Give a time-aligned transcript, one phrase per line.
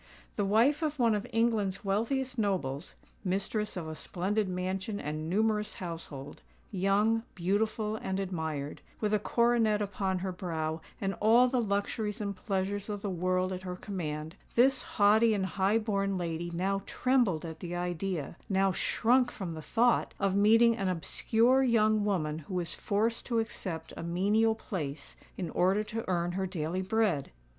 [0.35, 7.21] The wife of one of England's wealthiest nobles,—mistress of a splendid mansion and numerous household,—young,
[7.35, 13.03] beautiful, and admired,—with a coronet upon her brow, and all the luxuries and pleasures of
[13.03, 18.71] the world at her command,—this haughty and high born lady now trembled at the idea—now
[18.71, 24.01] shrunk from the thought—of meeting an obscure young woman who was forced to accept a
[24.01, 27.29] menial place in order to earn her daily bread!